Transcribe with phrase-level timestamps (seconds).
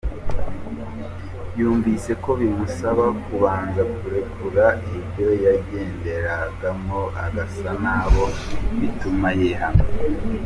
[1.59, 4.65] Yumvise ko bimusaba kubanza kurekura
[4.97, 8.25] ibyo yagenderagamo agasa nabo,
[8.79, 9.83] bituma yihana.